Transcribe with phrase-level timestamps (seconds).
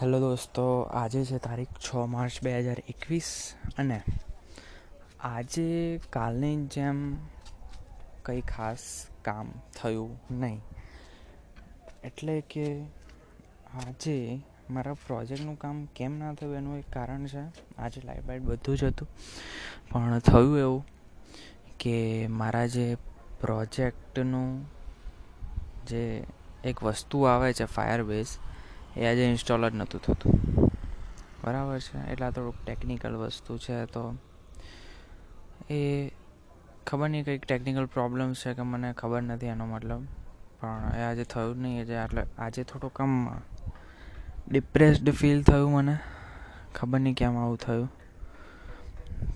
[0.00, 3.30] Hello દોસ્તો, આજે છે તારીખ છ માર્ચ બે હજાર એકવીસ
[3.76, 3.96] અને
[5.20, 6.98] આજે કાલની જેમ
[8.22, 8.84] કંઈ ખાસ
[9.26, 10.60] કામ થયું નહીં.
[12.04, 12.66] એટલે કે
[13.82, 14.16] આજે
[14.70, 17.42] મારા પ્રોજેક્ટનું કામ કેમ ના થયું એનું એક કારણ છે,
[17.78, 19.08] આજે લાઇટ બાઇટ બધું જ હતું,
[19.90, 20.82] પણ થયું એવું
[21.78, 21.96] કે
[22.40, 22.86] મારા જે
[23.40, 24.50] પ્રોજેક્ટનું
[25.90, 26.04] જે
[26.64, 28.38] એક વસ્તુ આવે છે ફાયર બેઝ
[28.96, 30.34] એ આજે ઇન્સ્ટોલ જ નહોતું થતું.
[31.44, 32.12] બરાબર છે?
[32.12, 34.14] એટલે આ થોડુંક ટેકનિકલ વસ્તુ છે તો
[35.70, 36.10] એ
[36.86, 40.02] ખબર નહીં કંઈક ટેકનિકલ પ્રોબ્લેમ છે કે મને ખબર નથી એનો મતલબ.
[40.60, 43.28] પણ એ આજે થયું નહીં, એટલે એટલે આજે થોડુંક આમ
[44.48, 45.98] ડિપ્રેસ્ડ ફીલ થયું મને.
[46.74, 47.90] ખબર નહીં કેમ આવું થયું.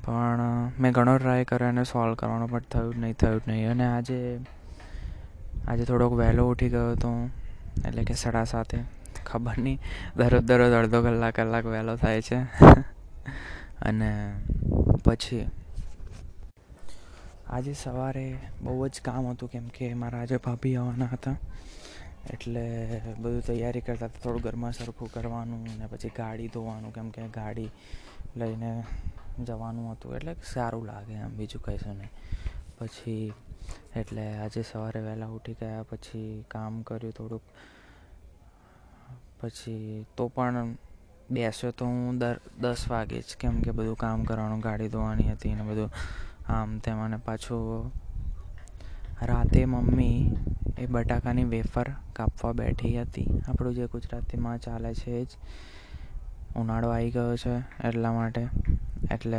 [0.04, 3.70] પણ મેં ઘણો ટ્રાય કર્યો એને સોલ્વ કરવાનો પણ થયું નહીં થયું નહીં.
[3.70, 4.40] અને આજે
[5.68, 7.30] આજે થોડોક વહેલો ઉઠી ગયો હતો
[7.86, 8.84] એટલે કે સાડા સાતે.
[9.26, 9.80] ખબર નહીં.
[10.16, 12.38] દરરોજ દરરોજ અડધો કલાક કલાક વહેલો થાય છે.
[13.80, 14.34] અને
[15.04, 15.46] પછી
[17.46, 21.36] આજે સવારે બહુ જ કામ હતું કેમ કે મારા આજે ભાભી આવવાના હતા.
[22.30, 22.62] એટલે
[23.18, 24.20] બધું તૈયારી કરતા હતા.
[24.22, 27.70] થોડું ઘરમાં સરખું કરવાનું ને પછી ગાડી ધોવાનું, કેમ કે ગાડી
[28.36, 28.84] લઈને
[29.44, 30.16] જવાનું હતું.
[30.16, 32.10] એટલે સારું લાગે એમ, બીજું છે નહીં.
[32.78, 33.32] પછી
[33.96, 37.42] એટલે આજે સવારે વહેલા ઉઠી ગયા, પછી કામ કર્યું થોડુંક.
[39.42, 40.76] પછી તો પણ
[41.30, 45.54] બેસ્યો તો હું દર, દસ વાગે જ કેમ કે બધું કામ કરવાનું, ગાડી ધોવાની હતી
[45.54, 45.90] ને બધું.
[46.48, 47.92] આમ તેમ અને પાછું
[49.22, 50.36] રાતે મમ્મી
[50.78, 53.26] એ બટાકાની વેફર કાપવા બેઠી હતી.
[53.48, 55.28] આપણું જે ગુજરાતીમાં ચાલે છે એ જ.
[56.56, 57.56] ઉનાળો આવી ગયો છે
[57.88, 58.48] એટલા માટે.
[59.10, 59.38] એટલે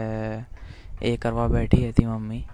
[1.02, 2.48] એ કરવા બેઠી હતી મમ્મી.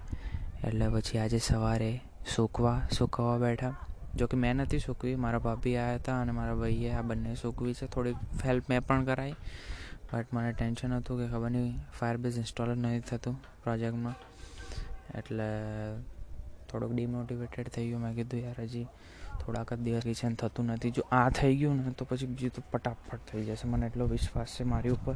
[0.63, 2.01] એટલે પછી આજે સવારે
[2.35, 3.75] સૂકવા, સૂકવવા બેઠા.
[4.15, 7.73] જો કે મેં નથી સૂકવી, મારા ભાભી આવ્યા હતા અને મારા ભાઈએ આ બંને સૂકવી
[7.73, 7.85] છે.
[7.87, 8.15] થોડીક
[8.45, 9.35] હેલ્પ મેં પણ કરાવી
[10.13, 14.13] બટ મને ટેન્શન હતું કે ખબર નહીં ફાયર બેઝ ઇન્સ્ટોલ નથી થતું પ્રોજેક્ટમાં
[15.17, 15.43] એટલે
[16.69, 18.01] થોડુંક ડિમોટિવેટેડ થઈ ગયું.
[18.01, 18.87] મેં કીધું, યાર, હજી
[19.45, 20.91] થોડાક જ દિવસ કિચન થતું નથી.
[20.91, 23.67] જો આ થઈ ગયું ને, તો પછી બીજું તો ફટાફટ થઈ જશે.
[23.67, 25.15] મને એટલો વિશ્વાસ છે મારી ઉપર.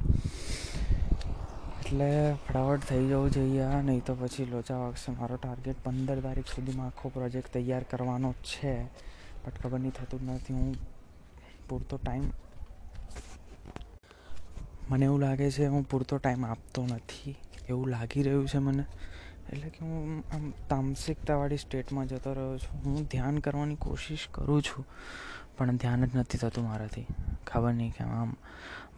[1.93, 5.11] એટલે ફટાફટ થઈ જવું જોઈએ, નહીં તો પછી લોચા વાગશે.
[5.11, 8.71] મારો ટાર્ગેટ પંદર તારીખ સુધીમાં આખો પ્રોજેક્ટ તૈયાર કરવાનો છે
[9.43, 10.53] બટ ખબર નહીં, થતું નથી.
[10.53, 10.73] હું
[11.69, 12.25] પૂરતો ટાઈમ
[14.89, 17.35] મને એવું લાગે છે, હું પૂરતો ટાઈમ આપતો નથી.
[17.69, 18.85] એવું લાગી રહ્યું છે મને.
[19.51, 22.79] એટલે કે હું આમ તામસિકતાવાળી સ્ટેટમાં જતો રહ્યો છું.
[22.83, 24.85] હું ધ્યાન કરવાની કોશિશ કરું છું,
[25.57, 27.05] પણ ધ્યાન જ નથી થતું મારાથી.
[27.47, 28.31] ખબર નહીં કેમ આમ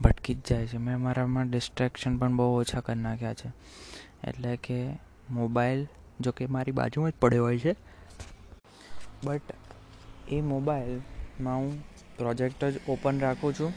[0.01, 0.77] ભટકી જ જાય છે.
[0.77, 3.49] મેં મારામાં ડિસ્ટ્રેક્શન પણ બહુ ઓછા કરી નાખ્યા છે.
[4.23, 4.79] એટલે કે
[5.29, 5.87] મોબાઈલ
[6.19, 7.75] જો કે મારી બાજુમાં જ પડ્યો હોય છે.
[9.23, 9.53] બટ
[10.29, 11.83] એ મોબાઈલમાં હું
[12.17, 13.73] પ્રોજેક્ટ જ ઓપન રાખું છું.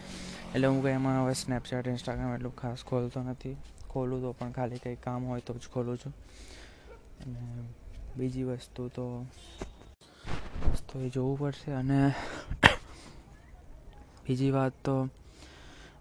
[0.55, 3.57] એટલે હું કંઈ એમાં હવે સ્નેપચેટ ઇન્સ્ટાગ્રામ એટલું ખાસ ખોલતો નથી.
[3.89, 6.13] ખોલું તો પણ ખાલી કંઈ કામ હોય તો જ ખોલું છું.
[7.21, 7.45] અને
[8.17, 9.07] બીજી વસ્તુ તો
[10.73, 12.01] વસ્તુ એ જોવું પડશે અને
[14.27, 14.95] બીજી વાત તો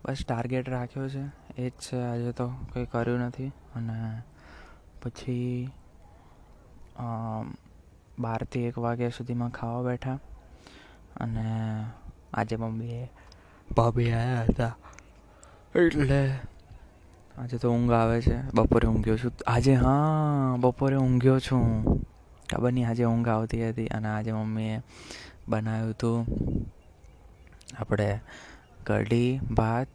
[0.06, 1.24] બસ ટાર્ગેટ રાખ્યો છે.
[1.58, 3.52] એ જ છે, આજે તો કંઈ કર્યું નથી.
[3.76, 4.22] અને
[5.02, 5.70] પછી
[8.20, 10.20] બારથી એક વાગ્યા સુધીમાં ખાવા બેઠા.
[11.16, 11.46] અને
[12.34, 13.10] આજે મમ્મીએ
[13.72, 14.74] ભાભી આવ્યા હતા.
[15.76, 16.22] એટલે
[17.38, 18.42] આજે તો ઊંઘ આવે છે.
[18.42, 19.32] બપોરે ઊંઘ્યો છું.
[19.48, 21.84] આજે હા, બપોરે ઊંઘ્યો છું.
[22.56, 24.82] ખબર નહીં, આજે ઊંઘ આવતી હતી અને આજે મમ્મીએ
[25.50, 26.26] બનાવ્યું હતું.
[27.80, 28.20] આપણે
[28.86, 29.88] કઢી, ભાત,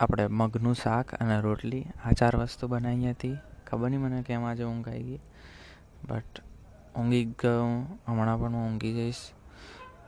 [0.00, 3.36] આપણે મગનું શાક અને રોટલી આ ચાર વસ્તુ બનાવી હતી.
[3.66, 5.20] ખબર નહીં મને કેમ આજે ઊંઘ આવી ગઈ.
[6.08, 6.40] બટ
[6.96, 7.64] ઊંઘી ગયો.
[8.06, 9.20] હમણાં પણ હું ઊંઘી જઈશ.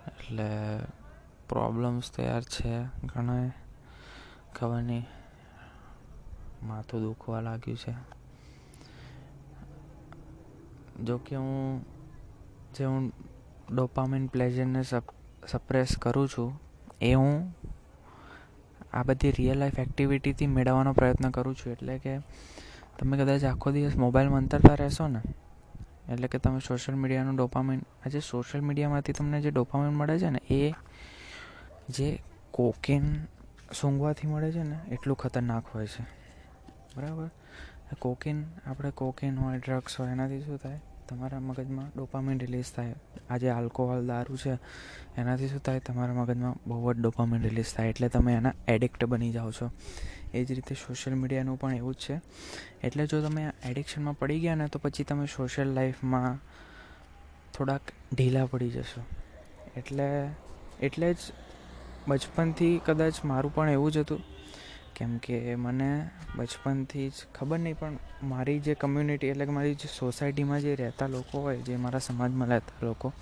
[0.06, 0.78] એટલે
[1.48, 3.50] પ્રોબ્લેમ્સ તો યાર છે ઘણા
[4.54, 5.06] ખબર નહીં.
[6.62, 7.92] માથું દુખવા લાગ્યું છે.
[11.04, 11.84] જો કે હું
[12.76, 13.12] જે હું
[13.72, 14.82] ડોપામિન પ્લેઝરને
[15.48, 16.50] સપ્રેસ કરું છું,
[17.00, 17.54] એ હું
[18.92, 21.72] આ બધી રિયલ લાઈફ એક્ટિવિટીથી મેળવવાનો પ્રયત્ન કરું છું.
[21.72, 22.18] એટલે કે
[22.98, 25.20] તમે કદાચ આખો દિવસ મોબાઈલમાં અંતરતા રહેશો ને,
[26.08, 30.40] એટલે કે તમે સોશિયલ મીડિયાનું ડોપામિન આજે સોશિયલ મીડિયામાંથી તમને જે ડોપામિન મળે છે ને,
[30.50, 30.74] એ
[31.88, 32.08] જે
[32.52, 33.04] કોકેન
[33.72, 36.19] સૂંઘવાથી મળે છે ને, એટલું ખતરનાક હોય છે.
[36.96, 37.30] બરાબર?
[37.98, 40.80] કોકેન આપણે કોકેન હોય ડ્રગ્સ હોય, એનાથી શું થાય?
[41.08, 42.94] તમારા મગજમાં ડોપામિન રિલીઝ થાય.
[43.30, 44.58] આજે આલ્કોહોલ દારૂ છે,
[45.16, 45.78] એનાથી શું થાય?
[45.78, 47.88] તમારા મગજમાં બહુ જ ડોપામિન રિલીઝ થાય.
[47.88, 49.70] એટલે તમે એના એડિક્ટ બની જાઓ છો.
[50.34, 52.20] એ જ રીતે સોશિયલ મીડિયાનું પણ એવું જ છે.
[52.82, 56.38] એટલે જો તમે એડિક્શનમાં પડી ગયા ને, તો પછી તમે સોશિયલ લાઈફમાં
[57.52, 57.80] થોડાક
[58.14, 59.04] ઢીલા પડી જશો.
[59.76, 60.30] એટલે
[60.80, 61.16] એટલે જ
[62.08, 64.39] બચપનથી કદાચ મારું પણ એવું જ હતું.
[65.00, 69.88] કેમ કે મને બચપનથી જ ખબર નહીં, પણ મારી જે કમ્યુનિટી એટલે કે મારી જે
[69.98, 73.12] સોસાયટીમાં જે રહેતા લોકો હોય, જે મારા સમાજમાં રહેતા લોકો,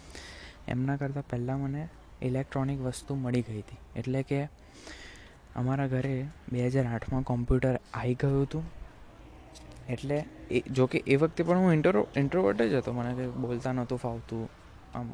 [0.69, 1.89] એમના કરતાં પહેલાં મને
[2.23, 3.77] ઇલેક્ટ્રોનિક વસ્તુ મળી ગઈ હતી.
[3.97, 4.45] એટલે કે
[5.57, 8.65] અમારા ઘરે બે હજાર આઠમાં કોમ્પ્યુટર આવી ગયું હતું.
[9.89, 12.93] એટલે એ જોકે એ વખતે પણ હું ઇન્ટરો ઇન્ટ્રોવર્ટ જ હતો.
[12.93, 14.49] મને કંઈ બોલતા નહોતું ફાવતું.
[14.95, 15.07] આમ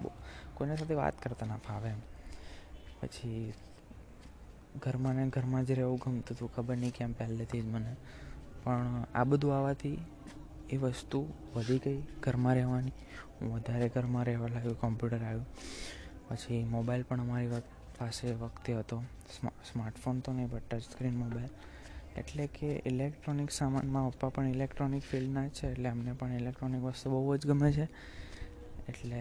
[0.54, 2.00] કોઈના સાથે વાત કરતા ના ફાવે એમ.
[3.02, 3.52] પછી
[4.82, 6.54] ઘરમાં ને ઘરમાં જ રહેવું ગમતું હતું.
[6.54, 7.96] ખબર નહીં કેમ પહેલેથી જ મને.
[8.64, 9.98] પણ આ બધું આવવાથી
[10.70, 11.20] એ વસ્તુ
[11.54, 12.92] વધી ગઈ ઘરમાં રહેવાની.
[13.40, 15.46] હું વધારે ઘરમાં રહેવા લાગ્યો કોમ્પ્યુટર આવ્યું.
[16.28, 17.50] પછી મોબાઈલ પણ અમારી
[17.98, 19.02] પાસે વખતે હતો.
[19.72, 21.52] સ્માર્ટફોન તો નહીં બટ ટચ સ્ક્રીન મોબાઈલ
[22.16, 27.36] એટલે કે ઇલેક્ટ્રોનિક સામાનમાં પપ્પા પણ ઇલેક્ટ્રોનિક ફિલ્ડના છે, એટલે અમને પણ ઇલેક્ટ્રોનિક વસ્તુ બહુ
[27.36, 27.86] જ ગમે છે.
[28.88, 29.20] એટલે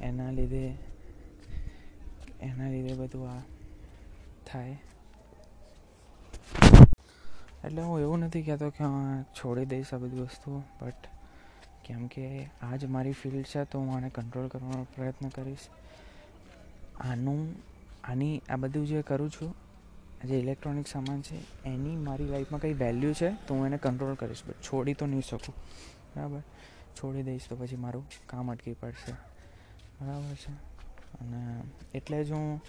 [0.00, 0.64] એના લીધે
[2.40, 3.42] એના લીધે બધું આ
[4.52, 4.80] થાય.
[7.64, 10.94] એટલે હું એવું નથી કહેતો કે હું છોડી દઈશ આ બધી વસ્તુઓ બટ
[11.84, 15.58] કેમ કે આ જ મારી ફિલ્ડ છે તો હું આને કંટ્રોલ કરવાનો પ્રયત્ન કરીશ.
[17.00, 17.54] આનું,
[18.04, 19.54] આની, આ બધું જે કરું છું,
[20.24, 24.42] જે ઇલેક્ટ્રોનિક સામાન છે, એની મારી લાઈફમાં કંઈ વેલ્યુ છે તો હું એને કંટ્રોલ કરીશ
[24.46, 25.54] બટ છોડી તો નહીં શકું.
[26.16, 26.40] બરાબર?
[26.96, 29.12] છોડી દઈશ તો પછી મારું કામ અટકી પડશે.
[30.00, 30.52] બરાબર છે?
[31.20, 31.62] અને
[31.94, 32.60] એટલે જ હું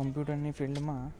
[0.00, 1.12] કમ્પ્યુટરની ફિલ્ડમાં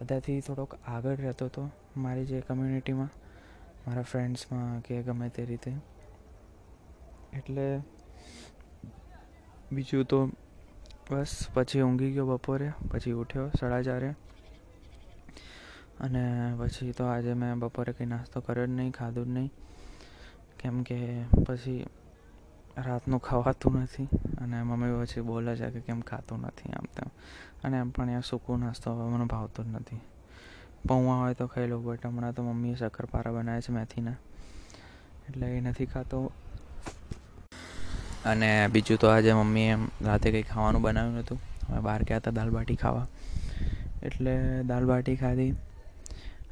[0.00, 3.10] બધાથી થોડોક આગળ રહેતો હતો મારી જે કમ્યુનિટીમાં
[3.86, 5.72] મારા ફ્રેન્ડ્સમાં કે ગમે તે રીતે.
[7.32, 7.80] એટલે
[9.72, 10.26] બીજું તો
[11.10, 14.10] બસ, પછી ઊંઘી ગયો બપોરે, પછી ઉઠ્યો, સાડા ચારે
[16.00, 19.52] અને પછી તો આજે મેં બપોરે કંઈ નાસ્તો કર્યો જ નહીં, ખાધું જ નહીં.
[20.58, 20.98] કેમ કે
[21.46, 21.86] પછી
[22.76, 24.08] રાતનું ખવાતું નથી
[24.42, 27.08] અને મમ્મી પછી બોલે છે કે કેમ ખાતું નથી આમ તેમ.
[27.64, 30.00] અને એમ પણ યાર સૂકું નાસ્તો હવે મને ભાવતો જ નથી.
[30.88, 34.14] પૌવા હોય તો ખાઈ લઉં, બટ હમણાં તો મમ્મીએ શક્કરપારા બનાવ્યા છે મેથીના.
[35.28, 36.32] એટલે એ નથી ખાતો.
[38.24, 41.38] અને બીજું તો આજે મમ્મીએ એમ રાતે કંઈ ખાવાનું બનાવ્યું નહોતું.
[41.68, 43.06] અમે બહાર ગયા હતા દાલ બાટી ખાવા.
[44.02, 45.50] એટલે દાલ બાટી ખાધી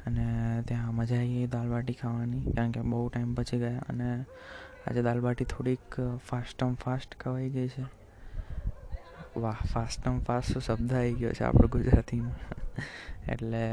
[0.05, 0.25] અને
[0.67, 2.51] ત્યાં મજા આવી ગઈ દાલ બાટી ખાવાની.
[2.51, 4.25] કારણ કે બહુ ટાઈમ પછી ગયા અને
[4.87, 5.95] આજે દાલ બાટી થોડીક
[6.29, 7.83] ફાસ્ટમ ફાસ્ટ ખવાઈ ગઈ છે.
[9.39, 12.37] વાહ ફાસ્ટ ફાસ્ટમ ફાસ્ટ શબ્દ આવી ગયો છે આપણે ગુજરાતીમાં.
[13.31, 13.63] એટલે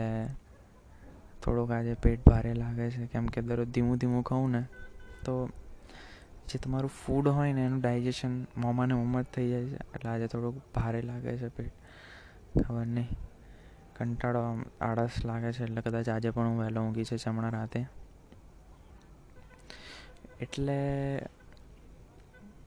[1.42, 4.62] થોડુંક આજે પેટ ભારે લાગે છે, કેમ કે દરરોજ ધીમું ધીમું ખાઉં ને,
[5.24, 5.48] તો
[6.48, 9.74] જે તમારું ફૂડ હોય ને એનું ડાયજેશન મોંમાં ને મોંમાં જ થઈ જાય છે.
[9.74, 11.72] એટલે આજે થોડુંક ભારે લાગે છે પેટ.
[12.62, 13.08] ખબર નહીં.
[13.96, 17.86] કંટાળો આળસ લાગે છે, એટલે કદાચ આજે પણ હું વહેલો ઊંઘી છે હમણાં રાતે.
[20.42, 20.76] એટલે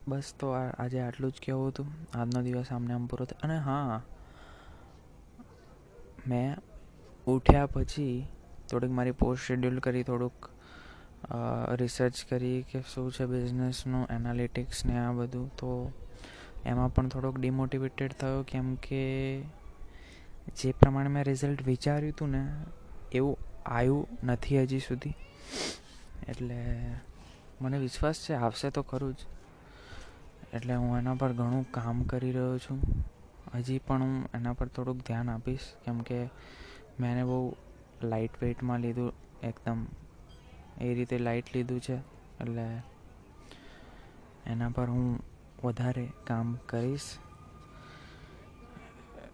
[0.08, 1.88] બસ તો આજે આટલું જ કહેવું હતું.
[2.14, 3.40] આજનો દિવસ આમને આમ પૂરો થયો.
[3.42, 4.00] અને હા,
[6.28, 6.48] મેં
[7.26, 8.14] ઉઠ્યા પછી
[8.70, 10.50] થોડીક મારી પોસ્ટ શેડ્યુલ કરી, થોડુંક
[11.80, 15.48] રિસર્ચ કરી કે શું છે બિઝનેસનું એનાલિટિક્સ ને આ બધું.
[15.56, 15.70] તો
[16.64, 19.02] એમાં પણ થોડોક ડિમોટિવેટેડ થયો કેમ કે
[20.56, 22.42] જે પ્રમાણે મેં રિઝલ્ટ વિચાર્યું હતું ને,
[23.12, 23.36] એવું
[23.66, 25.14] આવ્યું નથી હજી સુધી.
[26.28, 26.58] એટલે
[27.60, 29.16] મને વિશ્વાસ છે, આવશે તો ખરું જ.
[30.52, 33.04] એટલે હું એના પર ઘણું કામ કરી રહ્યો છું.
[33.54, 36.28] હજી પણ હું એના પર થોડુંક ધ્યાન આપીશ, કેમ કે
[37.00, 37.56] મેં બહુ
[38.02, 39.86] લાઇટ વેઇટમાં લીધું, એકદમ
[40.80, 41.96] એ રીતે લાઇટ લીધું છે.
[42.40, 42.82] એટલે
[44.46, 45.20] એના પર હું
[45.64, 47.02] વધારે કામ કરીશ.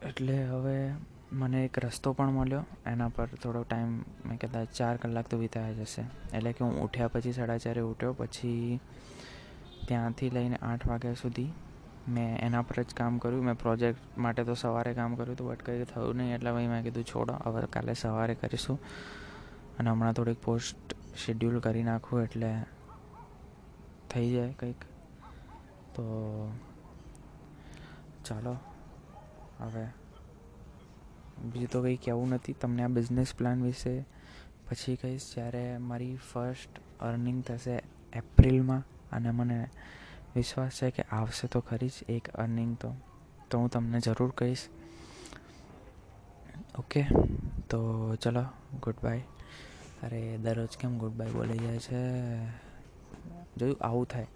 [0.02, 0.94] એટલે હવે
[1.32, 2.64] મને એક રસ્તો પણ મળ્યો.
[2.86, 6.02] એના પર થોડો ટાઈમ મેં કદાચ ચાર કલાક તો વિતાયા જશે
[6.36, 8.12] એટલે કે હું ઉઠ્યા પછી સાડા ચારે ઉઠ્યો.
[8.12, 8.80] પછી
[9.88, 11.52] ત્યાંથી લઈને આઠ વાગ્યા સુધી
[12.08, 13.44] મેં એના પર જ કામ કર્યું.
[13.44, 16.34] મેં પ્રોજેક્ટ માટે તો સવારે કામ કર્યું હતું, બટ કંઈ થયું નહીં.
[16.34, 18.78] એટલે ભાઈ મેં કીધું, છોડો, હવે કાલે સવારે કરીશું.
[19.78, 22.64] અને હમણાં થોડીક પોસ્ટ શેડ્યુલ કરી નાખું એટલે
[24.10, 24.76] થઈ જાય કંઈક.
[25.94, 26.04] તો
[28.24, 28.56] ચાલો,
[29.60, 30.01] હવે
[31.42, 32.52] બીજું તો કંઈ કહેવું નથી.
[32.52, 34.02] તમને આ બિઝનેસ પ્લાન વિશે
[34.70, 37.82] પછી કહીશ જ્યારે મારી ફર્સ્ટ અર્નિંગ થશે
[38.12, 38.82] એપ્રિલમાં.
[39.12, 39.68] અને મને
[40.36, 42.94] વિશ્વાસ છે કે આવશે તો ખરી જ એક અર્નિંગ તો.
[43.50, 44.68] તો હું તમને જરૂર કહીશ.
[46.78, 47.04] ઓકે?
[47.70, 48.42] તો ચલો
[48.82, 49.18] ગુડ બાય
[50.02, 52.12] અરે, દરરોજ કેમ ગુડ બાય બોલી જાય છે?
[53.56, 54.26] જોયું, આવું થાય.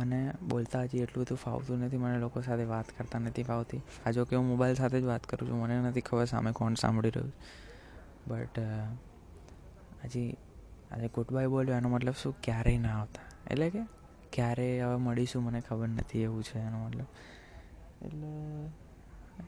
[0.00, 3.80] મને બોલતા હજી એટલું બધું ફાવતું નથી, મને લોકો સાથે વાત કરતા નથી ફાવતી.
[4.06, 6.74] આ જો કે હું મોબાઈલ સાથે જ વાત કરું છું, મને નથી ખબર સામે કોણ
[6.74, 7.32] સાંભળી રહ્યું
[8.26, 8.58] બટ
[10.04, 10.36] હજી
[10.92, 12.34] આજે ગુડ બાય બોલ્યો, એનો મતલબ શું?
[12.42, 13.22] ક્યારેય ના આવતા.
[13.50, 13.78] એટલે કે,
[14.32, 17.06] ક્યારે હવે મળીશું મને ખબર નથી એવું છે એનો મતલબ.
[18.02, 18.66] એટલે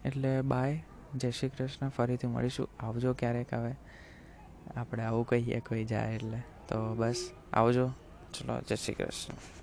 [0.05, 0.85] એટલે બાય
[1.17, 1.89] જય શ્રી કૃષ્ણ.
[1.89, 2.69] ફરીથી મળીશું.
[2.81, 3.75] આવજો ક્યારેક હવે.
[4.77, 6.39] આપણે આવું કહીએ કોઈ જાય એટલે.
[6.69, 7.91] તો બસ, આવજો.
[8.35, 9.62] ચલો, જય શ્રી કૃષ્ણ.